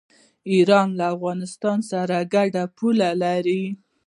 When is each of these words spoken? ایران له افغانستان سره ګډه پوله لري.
ایران 0.51 0.87
له 0.99 1.05
افغانستان 1.15 1.79
سره 1.91 2.17
ګډه 2.33 2.63
پوله 2.77 3.09
لري. 3.23 3.63